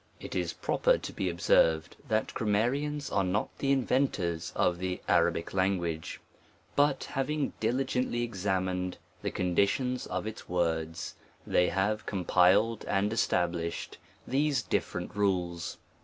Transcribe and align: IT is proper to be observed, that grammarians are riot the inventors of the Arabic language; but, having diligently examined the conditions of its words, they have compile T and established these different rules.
IT 0.19 0.33
is 0.33 0.51
proper 0.51 0.97
to 0.97 1.13
be 1.13 1.29
observed, 1.29 1.95
that 2.07 2.33
grammarians 2.33 3.11
are 3.11 3.23
riot 3.23 3.49
the 3.59 3.71
inventors 3.71 4.51
of 4.55 4.79
the 4.79 4.99
Arabic 5.07 5.53
language; 5.53 6.19
but, 6.75 7.03
having 7.03 7.53
diligently 7.59 8.23
examined 8.23 8.97
the 9.21 9.29
conditions 9.29 10.07
of 10.07 10.25
its 10.25 10.49
words, 10.49 11.13
they 11.45 11.69
have 11.69 12.07
compile 12.07 12.77
T 12.77 12.87
and 12.87 13.13
established 13.13 13.99
these 14.25 14.63
different 14.63 15.15
rules. 15.15 15.77